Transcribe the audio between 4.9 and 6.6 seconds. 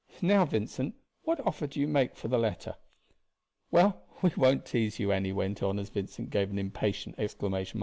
you," Annie went on as Vincent gave an